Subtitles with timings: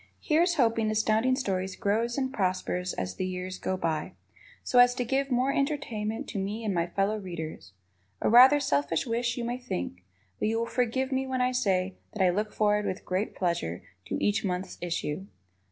[0.19, 4.13] Here's hoping Astounding Stories grows and prospers as the years go by,
[4.63, 7.73] so as to give more entertainment to me and my fellow readers.
[8.19, 10.01] A rather selfish wish, you may think,
[10.39, 13.83] but you will forgive me when I say that I look forward with great pleasure
[14.05, 15.27] to each month's issue.